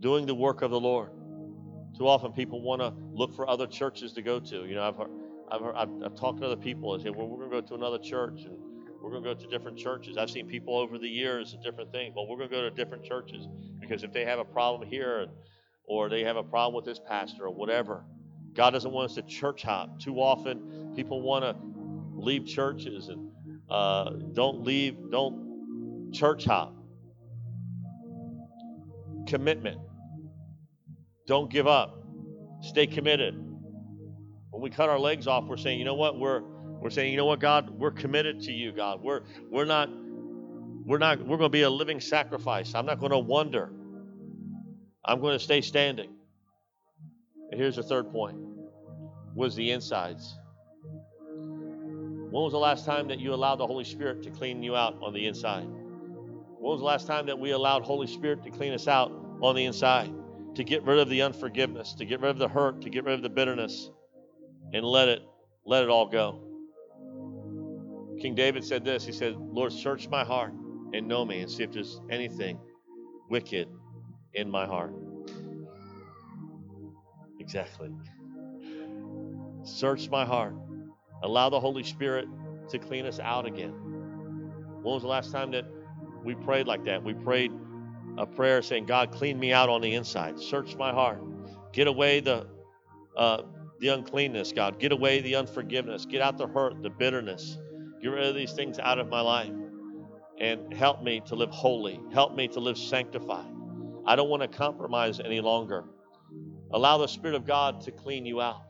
Doing 0.00 0.26
the 0.26 0.34
work 0.34 0.62
of 0.62 0.70
the 0.70 0.80
Lord. 0.80 1.10
Too 1.96 2.08
often 2.08 2.32
people 2.32 2.60
want 2.60 2.80
to 2.80 2.92
look 3.12 3.34
for 3.34 3.48
other 3.48 3.66
churches 3.66 4.12
to 4.14 4.22
go 4.22 4.40
to. 4.40 4.64
You 4.66 4.74
know, 4.74 4.82
I've 4.82 4.96
heard, 4.96 5.10
I've, 5.50 5.60
heard, 5.60 5.74
I've, 5.76 5.88
I've 6.04 6.14
talked 6.16 6.40
to 6.40 6.46
other 6.46 6.56
people 6.56 6.94
and 6.94 7.02
say, 7.02 7.10
well, 7.10 7.28
we're 7.28 7.38
going 7.38 7.50
to 7.50 7.60
go 7.60 7.66
to 7.68 7.74
another 7.74 7.98
church 7.98 8.42
and 8.44 8.58
we're 9.00 9.10
going 9.10 9.22
to 9.22 9.34
go 9.34 9.40
to 9.40 9.46
different 9.46 9.78
churches. 9.78 10.16
I've 10.16 10.30
seen 10.30 10.48
people 10.48 10.76
over 10.76 10.98
the 10.98 11.08
years 11.08 11.52
and 11.52 11.62
different 11.62 11.92
things. 11.92 12.14
Well, 12.16 12.26
we're 12.26 12.38
going 12.38 12.50
to 12.50 12.56
go 12.56 12.62
to 12.62 12.70
different 12.70 13.04
churches 13.04 13.46
because 13.80 14.02
if 14.02 14.12
they 14.12 14.24
have 14.24 14.40
a 14.40 14.44
problem 14.44 14.88
here 14.88 15.26
or 15.86 16.08
they 16.08 16.24
have 16.24 16.36
a 16.36 16.42
problem 16.42 16.74
with 16.74 16.84
this 16.84 17.00
pastor 17.06 17.44
or 17.44 17.50
whatever, 17.50 18.04
God 18.54 18.70
doesn't 18.70 18.90
want 18.90 19.10
us 19.10 19.14
to 19.16 19.22
church 19.22 19.62
hop. 19.62 20.00
Too 20.00 20.16
often 20.16 20.92
people 20.94 21.20
want 21.22 21.44
to 21.44 21.56
leave 22.14 22.46
churches 22.46 23.08
and 23.08 23.30
uh, 23.68 24.10
don't 24.32 24.62
leave, 24.62 24.96
don't 25.10 26.12
church 26.12 26.44
hop. 26.44 26.74
Commitment. 29.26 29.80
Don't 31.26 31.50
give 31.50 31.66
up. 31.66 32.04
Stay 32.60 32.86
committed. 32.86 33.34
When 34.50 34.62
we 34.62 34.70
cut 34.70 34.88
our 34.88 34.98
legs 34.98 35.26
off, 35.26 35.44
we're 35.44 35.56
saying, 35.56 35.78
you 35.78 35.84
know 35.84 35.94
what? 35.94 36.18
We're 36.18 36.42
we're 36.80 36.90
saying, 36.90 37.12
you 37.12 37.16
know 37.16 37.24
what, 37.24 37.40
God, 37.40 37.70
we're 37.70 37.90
committed 37.90 38.40
to 38.42 38.52
you, 38.52 38.70
God. 38.70 39.02
We're 39.02 39.22
we're 39.50 39.64
not 39.64 39.88
we're 40.84 40.98
not 40.98 41.18
we're 41.20 41.38
going 41.38 41.48
to 41.48 41.48
be 41.48 41.62
a 41.62 41.70
living 41.70 41.98
sacrifice. 41.98 42.74
I'm 42.74 42.86
not 42.86 43.00
going 43.00 43.12
to 43.12 43.18
wonder. 43.18 43.70
I'm 45.04 45.20
going 45.20 45.36
to 45.36 45.42
stay 45.42 45.60
standing. 45.60 46.10
And 47.50 47.60
here's 47.60 47.76
the 47.76 47.82
third 47.82 48.10
point. 48.10 48.38
Was 49.34 49.54
the 49.54 49.70
insides. 49.70 50.38
When 51.36 52.42
was 52.42 52.52
the 52.52 52.58
last 52.58 52.86
time 52.86 53.08
that 53.08 53.20
you 53.20 53.34
allowed 53.34 53.56
the 53.56 53.66
Holy 53.66 53.84
Spirit 53.84 54.22
to 54.22 54.30
clean 54.30 54.62
you 54.62 54.74
out 54.74 54.96
on 55.02 55.12
the 55.12 55.26
inside? 55.26 55.66
When 55.66 56.70
was 56.72 56.80
the 56.80 56.86
last 56.86 57.06
time 57.06 57.26
that 57.26 57.38
we 57.38 57.50
allowed 57.50 57.82
Holy 57.84 58.06
Spirit 58.06 58.42
to 58.44 58.50
clean 58.50 58.72
us 58.72 58.88
out 58.88 59.12
on 59.42 59.54
the 59.54 59.64
inside? 59.64 60.12
To 60.54 60.64
get 60.64 60.82
rid 60.84 60.98
of 60.98 61.08
the 61.08 61.22
unforgiveness, 61.22 61.94
to 61.94 62.04
get 62.04 62.20
rid 62.20 62.30
of 62.30 62.38
the 62.38 62.48
hurt, 62.48 62.80
to 62.82 62.90
get 62.90 63.04
rid 63.04 63.14
of 63.14 63.22
the 63.22 63.28
bitterness, 63.28 63.90
and 64.72 64.84
let 64.84 65.08
it 65.08 65.22
let 65.66 65.82
it 65.82 65.90
all 65.90 66.06
go. 66.06 66.40
King 68.20 68.34
David 68.34 68.64
said 68.64 68.84
this. 68.84 69.04
He 69.04 69.12
said, 69.12 69.36
Lord, 69.36 69.72
search 69.72 70.08
my 70.08 70.24
heart 70.24 70.52
and 70.92 71.08
know 71.08 71.24
me 71.24 71.40
and 71.40 71.50
see 71.50 71.64
if 71.64 71.72
there's 71.72 72.00
anything 72.10 72.58
wicked 73.28 73.68
in 74.34 74.50
my 74.50 74.66
heart. 74.66 74.92
Exactly. 77.38 77.90
Search 79.64 80.08
my 80.10 80.24
heart. 80.24 80.54
Allow 81.22 81.50
the 81.50 81.60
Holy 81.60 81.82
Spirit 81.82 82.28
to 82.70 82.78
clean 82.78 83.06
us 83.06 83.18
out 83.18 83.46
again. 83.46 83.72
When 84.82 84.94
was 84.94 85.02
the 85.02 85.08
last 85.08 85.32
time 85.32 85.50
that 85.52 85.64
we 86.22 86.34
prayed 86.34 86.66
like 86.66 86.84
that? 86.84 87.02
We 87.02 87.14
prayed 87.14 87.52
a 88.18 88.26
prayer 88.26 88.62
saying, 88.62 88.86
God, 88.86 89.12
clean 89.12 89.38
me 89.38 89.52
out 89.52 89.68
on 89.68 89.80
the 89.80 89.94
inside. 89.94 90.38
Search 90.38 90.76
my 90.76 90.92
heart. 90.92 91.22
Get 91.72 91.86
away 91.86 92.20
the 92.20 92.46
uh, 93.16 93.42
the 93.80 93.88
uncleanness, 93.88 94.52
God. 94.52 94.78
Get 94.78 94.92
away 94.92 95.20
the 95.20 95.36
unforgiveness. 95.36 96.06
Get 96.06 96.22
out 96.22 96.38
the 96.38 96.46
hurt, 96.46 96.82
the 96.82 96.90
bitterness. 96.90 97.58
Get 98.00 98.08
rid 98.08 98.26
of 98.26 98.34
these 98.34 98.52
things 98.52 98.78
out 98.78 98.98
of 98.98 99.08
my 99.08 99.20
life. 99.20 99.52
And 100.40 100.72
help 100.74 101.02
me 101.02 101.20
to 101.26 101.34
live 101.34 101.50
holy. 101.50 102.00
Help 102.12 102.34
me 102.34 102.48
to 102.48 102.60
live 102.60 102.76
sanctified. 102.76 103.53
I 104.06 104.16
don't 104.16 104.28
want 104.28 104.42
to 104.42 104.48
compromise 104.48 105.20
any 105.20 105.40
longer. 105.40 105.84
Allow 106.72 106.98
the 106.98 107.06
Spirit 107.06 107.36
of 107.36 107.46
God 107.46 107.80
to 107.82 107.92
clean 107.92 108.26
you 108.26 108.40
out. 108.40 108.62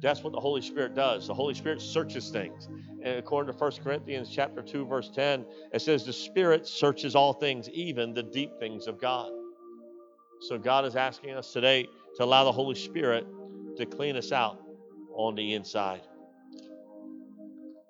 That's 0.00 0.22
what 0.22 0.32
the 0.32 0.40
Holy 0.40 0.60
Spirit 0.60 0.94
does. 0.94 1.26
The 1.26 1.34
Holy 1.34 1.54
Spirit 1.54 1.80
searches 1.80 2.30
things. 2.30 2.68
And 3.02 3.18
according 3.18 3.52
to 3.52 3.58
1 3.58 3.72
Corinthians 3.82 4.30
chapter 4.30 4.62
2 4.62 4.86
verse 4.86 5.10
10, 5.14 5.44
it 5.72 5.80
says 5.80 6.04
the 6.04 6.12
Spirit 6.12 6.66
searches 6.66 7.14
all 7.14 7.32
things, 7.32 7.68
even 7.70 8.12
the 8.12 8.22
deep 8.22 8.50
things 8.58 8.86
of 8.86 9.00
God. 9.00 9.30
So 10.40 10.58
God 10.58 10.84
is 10.84 10.94
asking 10.96 11.30
us 11.30 11.52
today 11.52 11.86
to 12.16 12.24
allow 12.24 12.44
the 12.44 12.52
Holy 12.52 12.74
Spirit 12.74 13.26
to 13.76 13.86
clean 13.86 14.16
us 14.16 14.32
out 14.32 14.60
on 15.14 15.34
the 15.34 15.54
inside. 15.54 16.02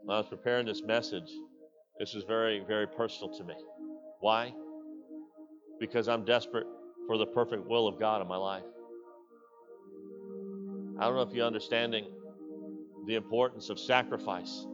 When 0.03 0.15
I 0.15 0.21
was 0.21 0.29
preparing 0.29 0.67
this 0.67 0.83
message, 0.83 1.31
this 1.99 2.15
is 2.15 2.25
very, 2.25 2.63
very 2.67 2.87
personal 2.87 3.37
to 3.37 3.45
me. 3.45 3.55
Why? 4.21 4.55
Because 5.79 6.09
I'm 6.09 6.25
desperate 6.25 6.67
for 7.07 7.19
the 7.19 7.27
perfect 7.27 7.67
will 7.67 7.89
of 7.89 7.99
God 7.99 8.21
in 8.21 8.29
my 8.29 8.37
life. 8.37 8.65
I 10.99 11.05
don't 11.05 11.15
know 11.15 11.23
if 11.23 11.33
you're 11.33 11.47
understanding 11.47 12.07
the 13.07 13.15
importance 13.15 13.71
of 13.71 13.79
sacrifice. 13.79 14.67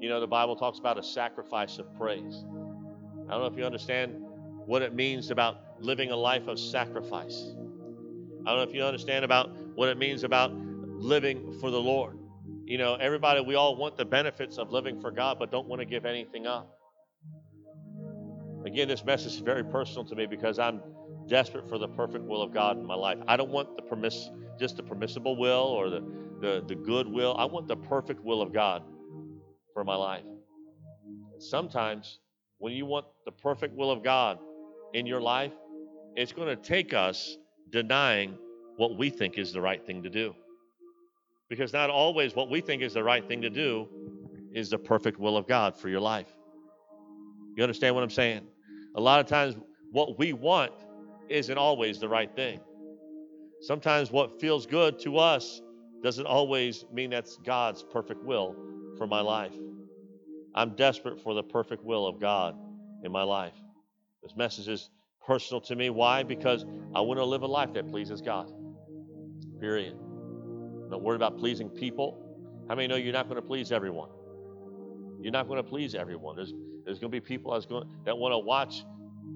You 0.00 0.08
know, 0.08 0.20
the 0.20 0.26
Bible 0.26 0.56
talks 0.56 0.78
about 0.78 0.98
a 0.98 1.02
sacrifice 1.02 1.78
of 1.78 1.94
praise. 1.96 2.44
I 3.28 3.32
don't 3.32 3.40
know 3.40 3.46
if 3.46 3.56
you 3.56 3.64
understand 3.64 4.16
what 4.66 4.82
it 4.82 4.94
means 4.94 5.30
about 5.30 5.58
living 5.80 6.10
a 6.10 6.16
life 6.16 6.48
of 6.48 6.58
sacrifice. 6.58 7.54
I 8.46 8.50
don't 8.50 8.56
know 8.56 8.62
if 8.62 8.74
you 8.74 8.82
understand 8.82 9.24
about 9.24 9.54
what 9.74 9.88
it 9.88 9.98
means 9.98 10.24
about 10.24 10.52
living 10.52 11.58
for 11.60 11.70
the 11.70 11.80
Lord. 11.80 12.18
You 12.64 12.78
know, 12.78 12.94
everybody, 12.94 13.40
we 13.40 13.54
all 13.54 13.76
want 13.76 13.96
the 13.96 14.04
benefits 14.04 14.58
of 14.58 14.70
living 14.70 15.00
for 15.00 15.10
God, 15.10 15.38
but 15.38 15.50
don't 15.50 15.68
want 15.68 15.80
to 15.80 15.86
give 15.86 16.04
anything 16.04 16.46
up. 16.46 16.79
Again, 18.64 18.88
this 18.88 19.04
message 19.04 19.34
is 19.34 19.38
very 19.38 19.64
personal 19.64 20.04
to 20.04 20.14
me 20.14 20.26
because 20.26 20.58
I'm 20.58 20.82
desperate 21.26 21.68
for 21.68 21.78
the 21.78 21.88
perfect 21.88 22.24
will 22.24 22.42
of 22.42 22.52
God 22.52 22.76
in 22.76 22.84
my 22.84 22.94
life. 22.94 23.18
I 23.26 23.36
don't 23.36 23.50
want 23.50 23.76
the 23.76 23.82
permiss 23.82 24.28
just 24.58 24.76
the 24.76 24.82
permissible 24.82 25.36
will 25.36 25.62
or 25.62 25.88
the, 25.88 26.00
the, 26.40 26.62
the 26.68 26.74
good 26.74 27.08
will. 27.08 27.34
I 27.38 27.46
want 27.46 27.66
the 27.66 27.76
perfect 27.76 28.22
will 28.22 28.42
of 28.42 28.52
God 28.52 28.82
for 29.72 29.84
my 29.84 29.96
life. 29.96 30.24
Sometimes 31.38 32.18
when 32.58 32.74
you 32.74 32.84
want 32.84 33.06
the 33.24 33.32
perfect 33.32 33.74
will 33.74 33.90
of 33.90 34.04
God 34.04 34.38
in 34.92 35.06
your 35.06 35.20
life, 35.20 35.52
it's 36.14 36.32
going 36.32 36.48
to 36.48 36.56
take 36.56 36.92
us 36.92 37.38
denying 37.70 38.36
what 38.76 38.98
we 38.98 39.08
think 39.08 39.38
is 39.38 39.52
the 39.52 39.60
right 39.60 39.84
thing 39.86 40.02
to 40.02 40.10
do. 40.10 40.34
Because 41.48 41.72
not 41.72 41.88
always 41.88 42.36
what 42.36 42.50
we 42.50 42.60
think 42.60 42.82
is 42.82 42.92
the 42.92 43.02
right 43.02 43.26
thing 43.26 43.40
to 43.40 43.50
do 43.50 43.88
is 44.52 44.68
the 44.68 44.78
perfect 44.78 45.18
will 45.18 45.36
of 45.36 45.46
God 45.46 45.74
for 45.74 45.88
your 45.88 46.00
life. 46.00 46.28
You 47.56 47.62
understand 47.62 47.94
what 47.94 48.04
I'm 48.04 48.10
saying? 48.10 48.42
A 48.96 49.00
lot 49.00 49.20
of 49.20 49.26
times, 49.26 49.56
what 49.92 50.18
we 50.18 50.32
want 50.32 50.72
isn't 51.28 51.58
always 51.58 51.98
the 51.98 52.08
right 52.08 52.34
thing. 52.34 52.60
Sometimes 53.60 54.10
what 54.10 54.40
feels 54.40 54.66
good 54.66 54.98
to 55.00 55.18
us 55.18 55.60
doesn't 56.02 56.26
always 56.26 56.84
mean 56.92 57.10
that's 57.10 57.36
God's 57.44 57.82
perfect 57.82 58.24
will 58.24 58.56
for 58.96 59.06
my 59.06 59.20
life. 59.20 59.52
I'm 60.54 60.74
desperate 60.74 61.20
for 61.20 61.34
the 61.34 61.42
perfect 61.42 61.84
will 61.84 62.06
of 62.06 62.20
God 62.20 62.56
in 63.04 63.12
my 63.12 63.22
life. 63.22 63.54
This 64.22 64.34
message 64.36 64.68
is 64.68 64.90
personal 65.24 65.60
to 65.62 65.76
me. 65.76 65.90
Why? 65.90 66.22
Because 66.22 66.64
I 66.94 67.00
want 67.00 67.18
to 67.18 67.24
live 67.24 67.42
a 67.42 67.46
life 67.46 67.72
that 67.74 67.88
pleases 67.88 68.20
God. 68.20 68.50
Period. 69.60 69.94
I'm 69.94 70.90
not 70.90 71.02
worried 71.02 71.16
about 71.16 71.38
pleasing 71.38 71.68
people. 71.68 72.18
How 72.68 72.74
many 72.74 72.88
know 72.88 72.96
you're 72.96 73.12
not 73.12 73.28
going 73.28 73.40
to 73.40 73.46
please 73.46 73.72
everyone? 73.72 74.10
You're 75.20 75.32
not 75.32 75.48
going 75.48 75.62
to 75.62 75.68
please 75.68 75.94
everyone. 75.94 76.36
There's 76.36 76.54
there's 76.84 76.98
going 76.98 77.10
to 77.10 77.20
be 77.20 77.20
people 77.20 77.52
that's 77.52 77.66
going 77.66 77.88
that 78.04 78.16
want 78.16 78.32
to 78.32 78.38
watch 78.38 78.84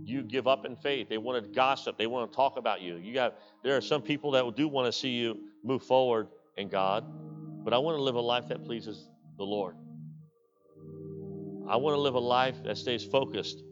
you 0.05 0.23
give 0.23 0.47
up 0.47 0.67
in 0.67 0.77
faith. 0.77 1.09
They 1.09 1.19
want 1.19 1.43
to 1.43 1.51
gossip. 1.51 1.97
They 1.97 2.07
want 2.07 2.31
to 2.31 2.37
talk 2.37 2.57
about 2.57 2.83
you. 2.83 2.97
You 2.97 3.15
got 3.15 3.37
there 3.63 3.77
are 3.77 3.81
some 3.81 4.03
people 4.03 4.31
that 4.33 4.57
do 4.57 4.69
want 4.69 4.87
to 4.87 4.93
see 4.93 5.11
you 5.11 5.39
move 5.63 5.83
forward 5.83 6.29
in 6.57 6.69
God, 6.69 7.05
but 7.65 7.73
I 7.73 7.79
want 7.79 7.97
to 7.97 8.03
live 8.03 8.15
a 8.15 8.21
life 8.21 8.49
that 8.49 8.65
pleases 8.65 9.09
the 9.37 9.45
Lord. 9.45 9.77
I 11.69 11.77
want 11.77 11.95
to 11.95 12.01
live 12.01 12.15
a 12.15 12.21
life 12.21 12.63
that 12.65 12.77
stays 12.77 13.05
focused 13.05 13.63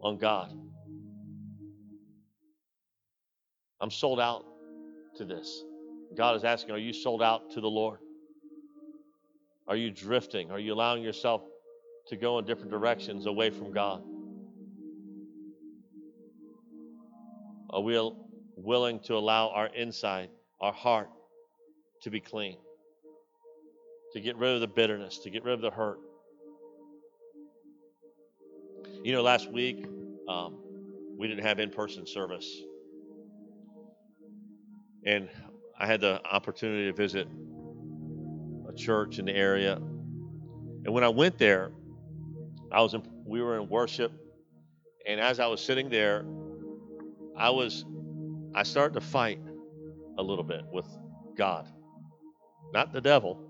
on 0.00 0.16
God. 0.16 0.52
I'm 3.80 3.90
sold 3.90 4.18
out 4.18 4.46
to 5.16 5.24
this. 5.24 5.62
God 6.16 6.36
is 6.36 6.44
asking, 6.44 6.74
are 6.74 6.78
you 6.78 6.94
sold 6.94 7.22
out 7.22 7.50
to 7.50 7.60
the 7.60 7.68
Lord? 7.68 7.98
Are 9.68 9.76
you 9.76 9.90
drifting? 9.90 10.50
Are 10.50 10.58
you 10.58 10.72
allowing 10.72 11.02
yourself 11.02 11.42
to 12.08 12.16
go 12.16 12.38
in 12.38 12.44
different 12.44 12.70
directions 12.70 13.26
away 13.26 13.50
from 13.50 13.72
God? 13.72 14.02
Are 17.70 17.80
we 17.80 18.00
willing 18.56 19.00
to 19.00 19.14
allow 19.16 19.48
our 19.50 19.66
inside, 19.66 20.30
our 20.60 20.72
heart, 20.72 21.10
to 22.02 22.10
be 22.10 22.20
clean? 22.20 22.56
To 24.12 24.20
get 24.20 24.36
rid 24.36 24.54
of 24.54 24.60
the 24.60 24.68
bitterness, 24.68 25.18
to 25.24 25.30
get 25.30 25.44
rid 25.44 25.54
of 25.54 25.60
the 25.60 25.70
hurt. 25.70 25.98
You 29.02 29.12
know, 29.12 29.22
last 29.22 29.50
week 29.50 29.84
um, 30.28 30.58
we 31.18 31.28
didn't 31.28 31.44
have 31.44 31.58
in 31.58 31.70
person 31.70 32.06
service. 32.06 32.62
And 35.04 35.28
I 35.78 35.86
had 35.86 36.00
the 36.00 36.20
opportunity 36.24 36.90
to 36.90 36.96
visit 36.96 37.28
a 38.68 38.72
church 38.74 39.18
in 39.18 39.24
the 39.24 39.34
area. 39.34 39.74
And 39.74 40.88
when 40.94 41.04
I 41.04 41.08
went 41.08 41.36
there, 41.38 41.72
I 42.72 42.82
was 42.82 42.94
in, 42.94 43.02
we 43.24 43.42
were 43.42 43.58
in 43.58 43.68
worship, 43.68 44.12
and 45.06 45.20
as 45.20 45.40
I 45.40 45.46
was 45.46 45.60
sitting 45.60 45.88
there, 45.88 46.24
I 47.36 47.50
was 47.50 47.84
I 48.54 48.62
started 48.62 48.94
to 48.94 49.00
fight 49.00 49.38
a 50.18 50.22
little 50.22 50.44
bit 50.44 50.62
with 50.72 50.86
God. 51.36 51.68
not 52.72 52.92
the 52.92 53.00
devil. 53.00 53.42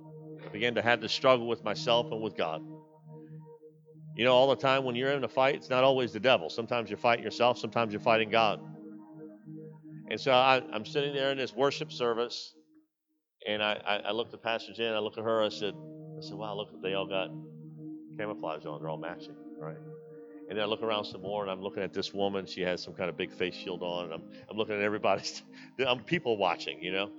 I 0.44 0.48
began 0.48 0.74
to 0.74 0.82
have 0.82 1.00
this 1.00 1.12
struggle 1.12 1.46
with 1.46 1.64
myself 1.64 2.10
and 2.10 2.20
with 2.22 2.36
God. 2.36 2.62
You 4.16 4.24
know, 4.24 4.32
all 4.32 4.48
the 4.48 4.56
time 4.56 4.84
when 4.84 4.96
you're 4.96 5.12
in 5.12 5.22
a 5.24 5.28
fight, 5.28 5.54
it's 5.54 5.70
not 5.70 5.84
always 5.84 6.12
the 6.12 6.20
devil. 6.20 6.48
Sometimes 6.48 6.90
you're 6.90 6.98
fighting 6.98 7.24
yourself, 7.24 7.58
sometimes 7.58 7.92
you're 7.92 8.00
fighting 8.00 8.30
God. 8.30 8.60
And 10.10 10.20
so 10.20 10.32
I, 10.32 10.62
am 10.72 10.84
sitting 10.84 11.12
there 11.14 11.32
in 11.32 11.38
this 11.38 11.52
worship 11.54 11.92
service, 11.92 12.54
and 13.46 13.62
I, 13.62 13.80
I, 13.86 13.96
I 14.08 14.10
looked 14.12 14.32
at 14.34 14.42
Pastor 14.42 14.72
Jen, 14.72 14.94
I 14.94 14.98
looked 15.00 15.18
at 15.18 15.24
her, 15.24 15.42
I 15.42 15.48
said, 15.48 15.74
I 15.74 16.20
said, 16.22 16.34
wow, 16.36 16.56
look, 16.56 16.82
they 16.82 16.94
all 16.94 17.06
got 17.06 17.28
camouflage 18.16 18.66
on, 18.66 18.80
they're 18.80 18.90
all 18.90 18.98
matching, 18.98 19.36
right? 19.58 19.76
And 20.48 20.56
then 20.56 20.64
I 20.64 20.66
look 20.66 20.82
around 20.82 21.04
some 21.04 21.22
more, 21.22 21.42
and 21.42 21.50
I'm 21.50 21.60
looking 21.62 21.82
at 21.82 21.92
this 21.92 22.14
woman. 22.14 22.46
She 22.46 22.60
has 22.62 22.82
some 22.82 22.94
kind 22.94 23.10
of 23.10 23.16
big 23.16 23.32
face 23.32 23.54
shield 23.54 23.82
on, 23.82 24.06
and 24.06 24.14
I'm, 24.14 24.22
I'm 24.50 24.56
looking 24.56 24.76
at 24.76 24.82
everybody. 24.82 25.22
I'm 25.86 26.00
people 26.04 26.36
watching, 26.36 26.80
you 26.82 26.92
know. 26.92 27.10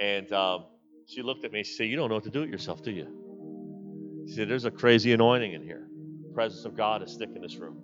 And 0.00 0.32
um, 0.32 0.64
she 1.06 1.22
looked 1.22 1.44
at 1.44 1.52
me. 1.52 1.62
She 1.62 1.74
said, 1.74 1.84
"You 1.88 1.96
don't 1.96 2.08
know 2.08 2.14
what 2.16 2.24
to 2.24 2.30
do 2.30 2.40
with 2.40 2.50
yourself, 2.50 2.82
do 2.82 2.90
you?" 2.90 3.28
She 4.28 4.34
said, 4.34 4.48
"There's 4.48 4.64
a 4.64 4.70
crazy 4.70 5.12
anointing 5.12 5.52
in 5.52 5.62
here. 5.62 5.86
The 6.28 6.34
presence 6.34 6.64
of 6.64 6.76
God 6.76 7.02
is 7.02 7.16
thick 7.16 7.30
in 7.34 7.42
this 7.42 7.56
room." 7.56 7.82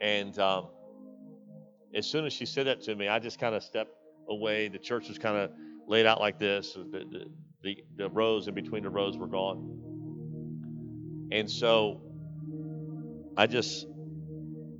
And 0.00 0.38
um, 0.38 0.68
as 1.94 2.06
soon 2.06 2.26
as 2.26 2.32
she 2.32 2.46
said 2.46 2.66
that 2.66 2.82
to 2.82 2.94
me, 2.94 3.08
I 3.08 3.18
just 3.18 3.38
kind 3.38 3.54
of 3.54 3.62
stepped 3.62 3.94
away. 4.28 4.68
The 4.68 4.78
church 4.78 5.08
was 5.08 5.18
kind 5.18 5.36
of 5.36 5.50
laid 5.86 6.06
out 6.06 6.20
like 6.20 6.38
this. 6.38 6.74
The, 6.74 6.82
the, 6.82 7.24
the, 7.62 7.78
the 7.96 8.10
rows 8.10 8.48
in 8.48 8.54
between 8.54 8.82
the 8.82 8.90
rows 8.90 9.16
were 9.16 9.26
gone. 9.26 9.77
And 11.30 11.50
so 11.50 12.00
I 13.36 13.46
just, 13.46 13.86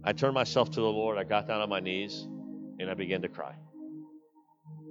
I 0.04 0.12
turned 0.12 0.34
myself 0.34 0.70
to 0.72 0.80
the 0.80 0.86
Lord. 0.86 1.18
I 1.18 1.24
got 1.24 1.46
down 1.46 1.60
on 1.60 1.68
my 1.68 1.80
knees 1.80 2.26
and 2.78 2.90
I 2.90 2.94
began 2.94 3.22
to 3.22 3.28
cry. 3.28 3.54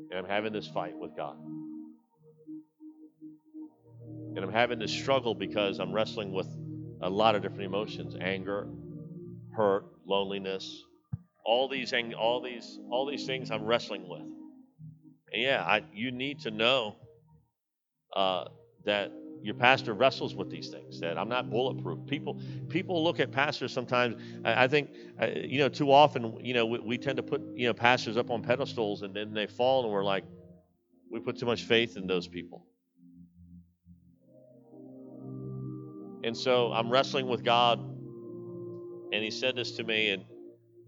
And 0.10 0.20
I'm 0.20 0.26
having 0.26 0.54
this 0.54 0.68
fight 0.68 0.98
with 0.98 1.16
God. 1.16 1.38
And 4.36 4.46
I'm 4.46 4.52
having 4.52 4.80
this 4.80 4.92
struggle 4.92 5.34
because 5.34 5.80
I'm 5.80 5.92
wrestling 5.92 6.32
with 6.32 6.48
a 7.02 7.10
lot 7.10 7.36
of 7.36 7.42
different 7.42 7.64
emotions 7.64 8.16
anger, 8.22 8.68
hurt, 9.56 9.86
loneliness, 10.06 10.84
all 11.44 11.68
these 11.68 11.94
all 12.18 12.42
these 12.42 12.80
all 12.92 13.10
these 13.10 13.26
things 13.26 13.50
I'm 13.52 13.66
wrestling 13.66 14.08
with. 14.08 14.22
And 15.34 15.42
yeah, 15.42 15.64
I, 15.64 15.84
you 15.94 16.12
need 16.12 16.42
to 16.42 16.52
know 16.52 16.96
uh, 18.16 18.46
that 18.86 19.12
your 19.42 19.54
pastor 19.54 19.94
wrestles 19.94 20.36
with 20.36 20.50
these 20.50 20.70
things 20.70 21.00
that 21.00 21.18
i'm 21.18 21.30
not 21.30 21.50
bulletproof. 21.50 22.00
People 22.08 22.40
people 22.70 23.04
look 23.04 23.20
at 23.20 23.32
pastors 23.32 23.72
sometimes 23.72 24.22
i, 24.44 24.64
I 24.64 24.68
think 24.68 24.90
uh, 25.22 25.28
you 25.28 25.60
know 25.60 25.70
too 25.70 25.92
often 25.92 26.38
you 26.44 26.54
know 26.54 26.66
we, 26.66 26.80
we, 26.80 26.98
tend 26.98 27.18
to 27.18 27.24
put 27.24 27.42
you 27.56 27.68
know 27.68 27.74
pastors 27.74 28.18
up 28.18 28.30
on 28.30 28.42
pedestals 28.42 29.02
and 29.04 29.14
then 29.14 29.34
they 29.34 29.48
fall 29.48 29.84
and 29.84 29.94
we're 29.94 30.04
like 30.04 30.24
we 31.12 31.20
put 31.20 31.38
too 31.38 31.46
much 31.46 31.64
faith 31.64 31.96
in 31.96 32.06
those 32.06 32.28
people. 32.28 32.66
And 36.24 36.36
so 36.36 36.72
i'm 36.74 36.90
wrestling 36.92 37.28
with 37.28 37.44
god 37.44 37.80
and 37.80 39.24
he 39.24 39.32
said 39.32 39.56
this 39.56 39.72
to 39.74 39.84
me 39.84 40.10
and, 40.10 40.26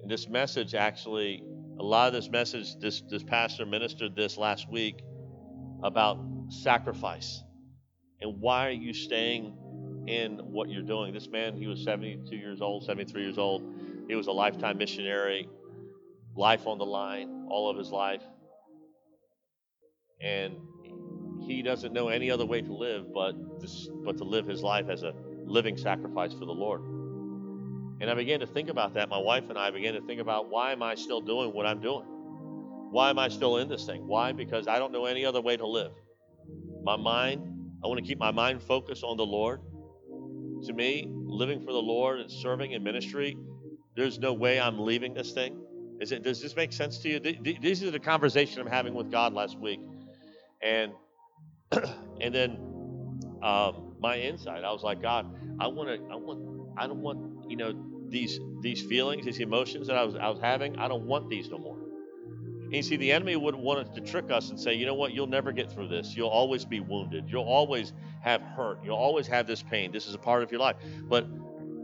and 0.01 0.11
this 0.11 0.27
message 0.27 0.75
actually 0.75 1.43
a 1.79 1.83
lot 1.83 2.07
of 2.07 2.13
this 2.13 2.29
message 2.29 2.75
this 2.79 3.01
this 3.09 3.23
pastor 3.23 3.65
ministered 3.65 4.15
this 4.15 4.37
last 4.37 4.69
week 4.69 5.01
about 5.83 6.19
sacrifice 6.49 7.43
and 8.21 8.39
why 8.41 8.67
are 8.67 8.71
you 8.71 8.93
staying 8.93 9.53
in 10.07 10.39
what 10.39 10.69
you're 10.69 10.83
doing? 10.83 11.13
This 11.13 11.27
man, 11.27 11.55
he 11.55 11.67
was 11.67 11.83
72 11.83 12.35
years 12.35 12.61
old, 12.61 12.83
73 12.83 13.21
years 13.21 13.37
old. 13.37 13.63
He 14.07 14.15
was 14.15 14.27
a 14.27 14.31
lifetime 14.31 14.77
missionary, 14.77 15.47
life 16.35 16.67
on 16.67 16.77
the 16.77 16.85
line, 16.85 17.45
all 17.49 17.69
of 17.69 17.77
his 17.77 17.91
life. 17.91 18.23
And 20.21 20.55
he 21.47 21.61
doesn't 21.61 21.93
know 21.93 22.09
any 22.09 22.29
other 22.29 22.45
way 22.45 22.61
to 22.61 22.73
live 22.73 23.13
but 23.13 23.31
to, 23.61 24.01
but 24.03 24.17
to 24.17 24.23
live 24.23 24.47
his 24.47 24.61
life 24.61 24.89
as 24.89 25.03
a 25.03 25.13
living 25.45 25.77
sacrifice 25.77 26.33
for 26.33 26.45
the 26.45 26.51
Lord. 26.51 26.81
And 28.01 28.09
I 28.09 28.13
began 28.13 28.39
to 28.41 28.47
think 28.47 28.69
about 28.69 28.93
that. 28.95 29.09
My 29.09 29.17
wife 29.17 29.49
and 29.49 29.57
I 29.57 29.71
began 29.71 29.93
to 29.93 30.01
think 30.01 30.19
about 30.21 30.49
why 30.49 30.71
am 30.71 30.83
I 30.83 30.95
still 30.95 31.21
doing 31.21 31.53
what 31.53 31.65
I'm 31.65 31.81
doing? 31.81 32.05
Why 32.91 33.09
am 33.09 33.19
I 33.19 33.29
still 33.29 33.57
in 33.57 33.69
this 33.69 33.85
thing? 33.85 34.07
Why? 34.07 34.31
Because 34.31 34.67
I 34.67 34.79
don't 34.79 34.91
know 34.91 35.05
any 35.05 35.25
other 35.25 35.41
way 35.41 35.57
to 35.57 35.67
live. 35.67 35.91
My 36.83 36.95
mind 36.95 37.48
I 37.83 37.87
want 37.87 37.99
to 37.99 38.05
keep 38.05 38.19
my 38.19 38.31
mind 38.31 38.61
focused 38.61 39.03
on 39.03 39.17
the 39.17 39.25
Lord. 39.25 39.61
To 40.65 40.73
me, 40.73 41.07
living 41.09 41.61
for 41.61 41.71
the 41.71 41.81
Lord 41.81 42.19
and 42.19 42.29
serving 42.29 42.73
in 42.73 42.83
ministry, 42.83 43.37
there's 43.95 44.19
no 44.19 44.33
way 44.33 44.59
I'm 44.59 44.79
leaving 44.79 45.13
this 45.13 45.31
thing. 45.31 45.61
Is 46.01 46.11
it? 46.11 46.23
Does 46.23 46.41
this 46.41 46.55
make 46.55 46.73
sense 46.73 46.97
to 46.99 47.09
you? 47.09 47.19
These 47.19 47.83
are 47.83 47.91
the 47.91 47.99
conversation 47.99 48.61
I'm 48.61 48.67
having 48.67 48.93
with 48.93 49.11
God 49.11 49.33
last 49.33 49.57
week, 49.59 49.79
and 50.61 50.91
and 52.21 52.33
then 52.33 52.57
um, 53.41 53.95
my 53.99 54.17
insight, 54.17 54.63
I 54.63 54.71
was 54.71 54.83
like, 54.83 55.01
God, 55.01 55.25
I 55.59 55.67
want 55.67 55.89
to, 55.89 55.95
I 56.11 56.15
want, 56.15 56.73
I 56.77 56.87
don't 56.87 57.01
want, 57.01 57.49
you 57.49 57.57
know, 57.57 57.73
these 58.09 58.39
these 58.61 58.81
feelings, 58.81 59.25
these 59.25 59.39
emotions 59.39 59.87
that 59.87 59.97
I 59.97 60.03
was 60.03 60.15
I 60.15 60.29
was 60.29 60.39
having. 60.39 60.77
I 60.77 60.87
don't 60.87 61.05
want 61.05 61.29
these 61.29 61.49
no 61.49 61.57
more. 61.57 61.77
And 62.69 62.75
you 62.75 62.83
see, 62.83 62.97
the 62.97 63.11
enemy 63.11 63.35
would 63.35 63.55
want 63.55 63.95
to 63.95 64.01
trick 64.01 64.29
us 64.29 64.51
and 64.51 64.59
say, 64.59 64.75
you 64.75 64.85
know 64.85 64.93
what, 64.93 65.11
you'll 65.11 65.25
never 65.25 65.51
get 65.51 65.71
through 65.71 65.87
this. 65.87 66.15
You'll 66.15 66.29
always 66.29 66.65
be 66.65 66.79
wounded. 66.79 67.25
You'll 67.27 67.41
always 67.41 67.93
have 68.21 68.43
hurt. 68.43 68.77
You'll 68.83 68.95
always 68.95 69.25
have 69.25 69.47
this 69.47 69.63
pain. 69.63 69.91
This 69.91 70.05
is 70.05 70.13
a 70.13 70.19
part 70.19 70.43
of 70.43 70.51
your 70.51 70.59
life. 70.59 70.75
But 71.05 71.25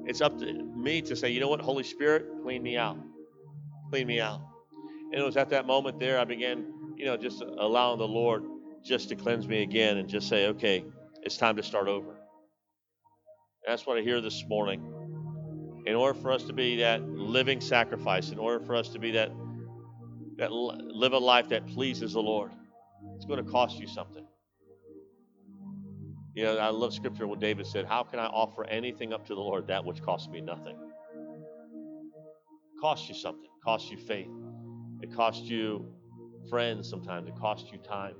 it's 0.05 0.21
up 0.21 0.37
to 0.37 0.53
me 0.53 1.01
to 1.01 1.15
say, 1.15 1.31
you 1.31 1.39
know 1.39 1.47
what, 1.47 1.59
Holy 1.59 1.83
Spirit, 1.83 2.27
clean 2.43 2.61
me 2.61 2.77
out. 2.77 2.99
Clean 3.89 4.05
me 4.05 4.21
out. 4.21 4.41
And 5.11 5.19
it 5.19 5.23
was 5.23 5.37
at 5.37 5.49
that 5.49 5.65
moment 5.65 5.99
there 5.99 6.19
I 6.19 6.23
began, 6.23 6.67
you 6.95 7.05
know, 7.05 7.17
just 7.17 7.41
allowing 7.41 7.97
the 7.97 8.07
Lord 8.07 8.43
just 8.83 9.09
to 9.09 9.15
cleanse 9.15 9.47
me 9.47 9.63
again 9.63 9.97
and 9.97 10.07
just 10.07 10.29
say, 10.29 10.45
okay, 10.49 10.85
it's 11.23 11.37
time 11.37 11.55
to 11.55 11.63
start 11.63 11.87
over. 11.87 12.11
And 12.11 12.19
that's 13.65 13.87
what 13.87 13.97
I 13.97 14.01
hear 14.01 14.21
this 14.21 14.45
morning. 14.47 14.91
In 15.87 15.95
order 15.95 16.19
for 16.19 16.31
us 16.31 16.43
to 16.43 16.53
be 16.53 16.77
that 16.77 17.01
living 17.09 17.59
sacrifice, 17.59 18.29
in 18.29 18.37
order 18.37 18.63
for 18.63 18.75
us 18.75 18.89
to 18.89 18.99
be 18.99 19.09
that 19.11 19.31
that 20.37 20.51
live 20.51 21.13
a 21.13 21.17
life 21.17 21.49
that 21.49 21.65
pleases 21.67 22.13
the 22.13 22.21
Lord. 22.21 22.51
It's 23.15 23.25
going 23.25 23.43
to 23.43 23.49
cost 23.49 23.79
you 23.79 23.87
something. 23.87 24.25
You 26.33 26.43
know, 26.43 26.57
I 26.57 26.69
love 26.69 26.93
scripture 26.93 27.27
when 27.27 27.39
David 27.39 27.65
said, 27.65 27.85
How 27.85 28.03
can 28.03 28.19
I 28.19 28.25
offer 28.25 28.65
anything 28.65 29.13
up 29.13 29.25
to 29.27 29.35
the 29.35 29.39
Lord 29.39 29.67
that 29.67 29.85
which 29.85 30.01
costs 30.01 30.27
me 30.27 30.41
nothing? 30.41 30.75
It 30.75 32.81
costs 32.81 33.07
you 33.07 33.15
something. 33.15 33.45
It 33.45 33.63
costs 33.63 33.89
you 33.89 33.97
faith. 33.97 34.27
It 35.01 35.15
costs 35.15 35.43
you 35.43 35.85
friends 36.49 36.89
sometimes. 36.89 37.29
It 37.29 37.37
costs 37.37 37.71
you 37.71 37.77
time. 37.77 38.15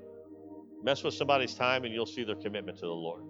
Mess 0.82 1.04
with 1.04 1.14
somebody's 1.14 1.54
time 1.54 1.84
and 1.84 1.92
you'll 1.92 2.06
see 2.06 2.24
their 2.24 2.36
commitment 2.36 2.78
to 2.78 2.86
the 2.86 2.92
Lord. 2.92 3.22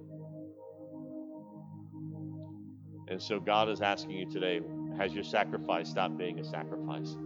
And 3.08 3.20
so 3.20 3.40
God 3.40 3.68
is 3.68 3.80
asking 3.80 4.12
you 4.12 4.30
today, 4.30 4.60
has 4.98 5.12
your 5.12 5.24
sacrifice 5.24 5.90
stopped 5.90 6.16
being 6.16 6.38
a 6.38 6.44
sacrifice? 6.44 7.16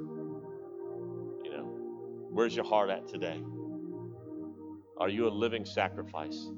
Where's 2.30 2.54
your 2.54 2.64
heart 2.64 2.90
at 2.90 3.08
today? 3.08 3.42
Are 4.96 5.08
you 5.08 5.26
a 5.26 5.30
living 5.30 5.64
sacrifice? 5.64 6.48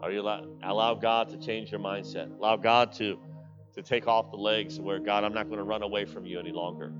Are 0.00 0.10
you 0.10 0.20
allow, 0.22 0.46
allow 0.62 0.94
God 0.94 1.28
to 1.30 1.38
change 1.38 1.70
your 1.70 1.80
mindset? 1.80 2.36
Allow 2.38 2.56
God 2.56 2.92
to, 2.94 3.18
to 3.74 3.82
take 3.82 4.06
off 4.06 4.30
the 4.30 4.36
legs 4.36 4.80
where 4.80 4.98
God, 4.98 5.24
I'm 5.24 5.34
not 5.34 5.46
going 5.46 5.58
to 5.58 5.64
run 5.64 5.82
away 5.82 6.04
from 6.04 6.26
you 6.26 6.38
any 6.38 6.52
longer. 6.52 6.92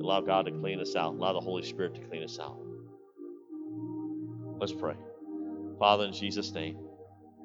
Allow 0.00 0.20
God 0.22 0.46
to 0.46 0.52
clean 0.52 0.80
us 0.80 0.96
out. 0.96 1.14
Allow 1.14 1.32
the 1.32 1.40
Holy 1.40 1.62
Spirit 1.62 1.94
to 1.94 2.00
clean 2.00 2.22
us 2.22 2.38
out. 2.38 2.58
Let's 4.58 4.72
pray. 4.72 4.94
Father, 5.78 6.04
in 6.04 6.12
Jesus' 6.12 6.52
name. 6.52 6.78